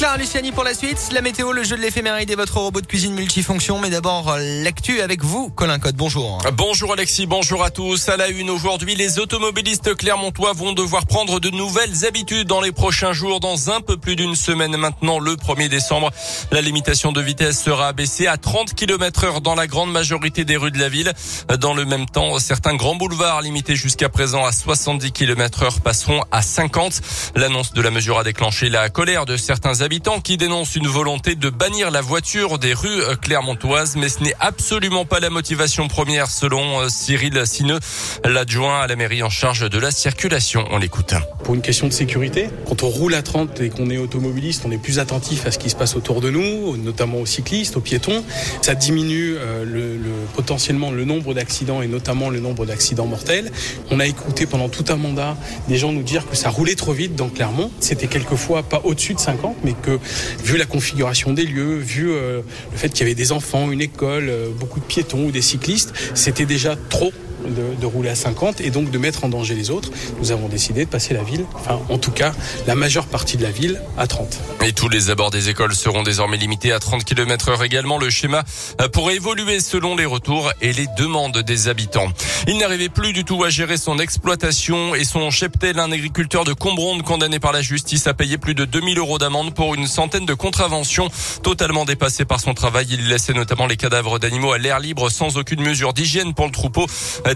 [0.00, 1.10] Clara Luciani pour la suite.
[1.12, 3.78] La météo, le jeu de l'éphéméride et votre robot de cuisine multifonction.
[3.80, 5.94] Mais d'abord, l'actu avec vous, Colin Code.
[5.94, 6.38] Bonjour.
[6.54, 8.08] Bonjour Alexis, bonjour à tous.
[8.08, 12.72] À la une aujourd'hui, les automobilistes clermontois vont devoir prendre de nouvelles habitudes dans les
[12.72, 13.40] prochains jours.
[13.40, 16.10] Dans un peu plus d'une semaine maintenant, le 1er décembre,
[16.50, 20.56] la limitation de vitesse sera abaissée à 30 km heure dans la grande majorité des
[20.56, 21.12] rues de la ville.
[21.58, 26.24] Dans le même temps, certains grands boulevards limités jusqu'à présent à 70 km heure passeront
[26.32, 27.02] à 50.
[27.36, 29.89] L'annonce de la mesure a déclenché la colère de certains habitants
[30.22, 35.04] qui dénoncent une volonté de bannir la voiture des rues clermontoises, mais ce n'est absolument
[35.04, 37.80] pas la motivation première selon euh, Cyril Sineux,
[38.24, 40.64] l'adjoint à la mairie en charge de la circulation.
[40.70, 41.14] On l'écoute.
[41.42, 44.70] Pour une question de sécurité, quand on roule à 30 et qu'on est automobiliste, on
[44.70, 47.80] est plus attentif à ce qui se passe autour de nous, notamment aux cyclistes, aux
[47.80, 48.22] piétons.
[48.62, 53.50] Ça diminue euh, le, le, potentiellement le nombre d'accidents et notamment le nombre d'accidents mortels.
[53.90, 56.92] On a écouté pendant tout un mandat des gens nous dire que ça roulait trop
[56.92, 57.72] vite dans Clermont.
[57.80, 59.98] C'était quelquefois pas au-dessus de 50, mais que
[60.42, 62.40] vu la configuration des lieux, vu euh,
[62.72, 65.42] le fait qu'il y avait des enfants, une école, euh, beaucoup de piétons ou des
[65.42, 67.12] cyclistes, c'était déjà trop
[67.44, 69.90] de, de, rouler à 50 et donc de mettre en danger les autres.
[70.20, 72.32] Nous avons décidé de passer la ville, enfin en tout cas
[72.66, 74.38] la majeure partie de la ville, à 30.
[74.66, 77.98] Et tous les abords des écoles seront désormais limités à 30 km heure également.
[77.98, 78.44] Le schéma
[78.92, 82.08] pourrait évoluer selon les retours et les demandes des habitants.
[82.46, 85.78] Il n'arrivait plus du tout à gérer son exploitation et son cheptel.
[85.78, 89.54] Un agriculteur de Combronde condamné par la justice a payé plus de 2000 euros d'amende
[89.54, 91.08] pour une centaine de contraventions.
[91.42, 95.36] Totalement dépassé par son travail, il laissait notamment les cadavres d'animaux à l'air libre sans
[95.36, 96.86] aucune mesure d'hygiène pour le troupeau.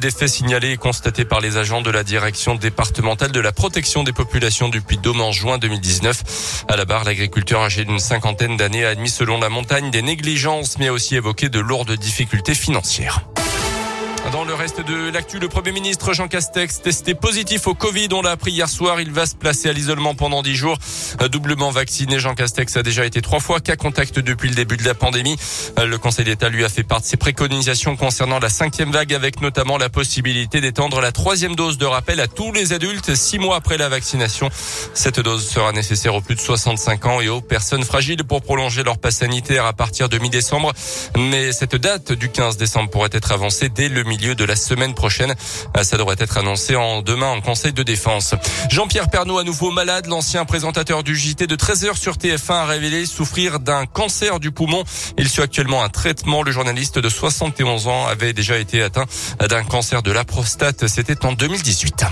[0.00, 4.02] Des faits signalés et constatés par les agents de la direction départementale de la protection
[4.02, 6.64] des populations Puy-de-Dôme en juin 2019.
[6.68, 10.78] À la barre, l'agriculteur âgé d'une cinquantaine d'années a admis selon la montagne des négligences
[10.78, 13.24] mais a aussi évoqué de lourdes difficultés financières.
[14.32, 18.08] Dans le reste de l'actu, le Premier ministre Jean Castex testé positif au Covid.
[18.12, 19.00] On l'a appris hier soir.
[19.00, 20.78] Il va se placer à l'isolement pendant dix jours.
[21.30, 24.84] Doublement vacciné, Jean Castex a déjà été trois fois cas contact depuis le début de
[24.84, 25.36] la pandémie.
[25.76, 29.42] Le Conseil d'État lui a fait part de ses préconisations concernant la cinquième vague avec
[29.42, 33.56] notamment la possibilité d'étendre la troisième dose de rappel à tous les adultes six mois
[33.56, 34.48] après la vaccination.
[34.94, 38.82] Cette dose sera nécessaire aux plus de 65 ans et aux personnes fragiles pour prolonger
[38.84, 40.72] leur passe sanitaire à partir de mi-décembre.
[41.18, 44.94] Mais cette date du 15 décembre pourrait être avancée dès le milieu de la semaine
[44.94, 45.34] prochaine.
[45.82, 48.34] Ça devrait être annoncé en demain en Conseil de défense.
[48.70, 53.06] Jean-Pierre Pernaud, à nouveau malade, l'ancien présentateur du JT de 13h sur TF1 a révélé
[53.06, 54.84] souffrir d'un cancer du poumon.
[55.18, 56.42] Il suit actuellement un traitement.
[56.42, 59.06] Le journaliste de 71 ans avait déjà été atteint
[59.48, 60.86] d'un cancer de la prostate.
[60.86, 62.04] C'était en 2018.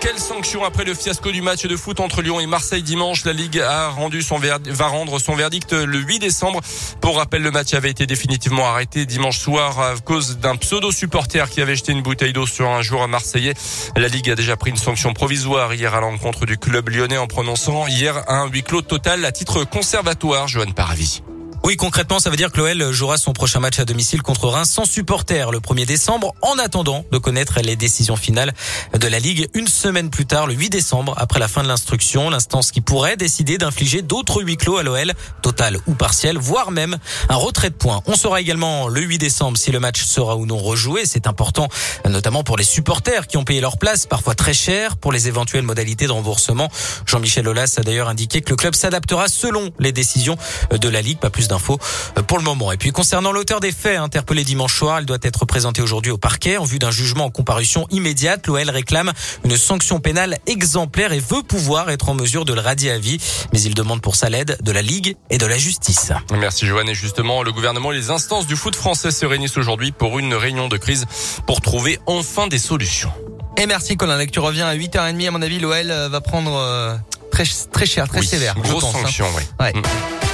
[0.00, 3.32] Quelle sanction après le fiasco du match de foot entre Lyon et Marseille dimanche La
[3.32, 6.60] Ligue a rendu son va rendre son verdict le 8 décembre.
[7.00, 11.48] Pour rappel, le match avait été définitivement arrêté dimanche soir à cause d'un pseudo supporter
[11.50, 13.54] qui avait jeté une bouteille d'eau sur un joueur marseillais.
[13.96, 17.28] La Ligue a déjà pris une sanction provisoire hier à l'encontre du club lyonnais en
[17.28, 20.48] prononçant hier un huis clos total à titre conservatoire.
[20.48, 21.22] Johan Paravi.
[21.66, 24.70] Oui, concrètement, ça veut dire que l'OL jouera son prochain match à domicile contre Reims
[24.70, 28.54] sans supporter le 1er décembre, en attendant de connaître les décisions finales
[28.96, 32.30] de la Ligue une semaine plus tard, le 8 décembre, après la fin de l'instruction,
[32.30, 35.12] l'instance qui pourrait décider d'infliger d'autres huis clos à l'OL,
[35.42, 38.00] total ou partiel, voire même un retrait de points.
[38.06, 41.04] On saura également le 8 décembre si le match sera ou non rejoué.
[41.04, 41.66] C'est important,
[42.08, 45.64] notamment pour les supporters qui ont payé leur place, parfois très cher, pour les éventuelles
[45.64, 46.70] modalités de remboursement.
[47.06, 50.36] Jean-Michel Aulas a d'ailleurs indiqué que le club s'adaptera selon les décisions
[50.70, 51.18] de la Ligue.
[51.18, 51.78] Pas plus d'infos
[52.26, 52.72] pour le moment.
[52.72, 56.18] Et puis concernant l'auteur des faits interpellé dimanche soir, il doit être présenté aujourd'hui au
[56.18, 58.46] parquet en vue d'un jugement en comparution immédiate.
[58.46, 59.12] L'OL réclame
[59.44, 63.18] une sanction pénale exemplaire et veut pouvoir être en mesure de le radier à vie.
[63.52, 66.12] Mais il demande pour ça l'aide de la Ligue et de la justice.
[66.32, 66.88] Merci Joanne.
[66.88, 70.34] Et justement, le gouvernement et les instances du foot français se réunissent aujourd'hui pour une
[70.34, 71.06] réunion de crise
[71.46, 73.12] pour trouver enfin des solutions.
[73.56, 74.24] Et merci Colin.
[74.26, 75.28] Tu reviens à 8h30.
[75.28, 77.00] À mon avis, l'OL va prendre
[77.30, 78.54] très, très cher, très oui, sévère.
[78.58, 79.30] Grosse pense, sanction, hein.
[79.38, 79.42] oui.
[79.60, 79.72] Ouais.
[79.72, 80.25] Mm.